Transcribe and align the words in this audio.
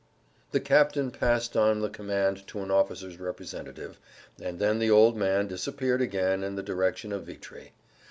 The 0.49 0.59
captain 0.59 1.11
passed 1.11 1.55
on 1.55 1.81
the 1.81 1.87
command 1.87 2.47
to 2.47 2.61
an 2.61 2.71
officer's 2.71 3.19
representative, 3.19 3.99
and 4.41 4.57
then 4.57 4.79
the 4.79 4.89
old 4.89 5.15
man 5.15 5.45
disappeared 5.45 6.01
again 6.01 6.43
in 6.43 6.55
the 6.55 6.63
direction 6.63 7.11
of 7.11 7.25
Vitry. 7.25 7.73